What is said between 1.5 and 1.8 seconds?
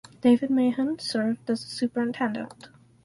the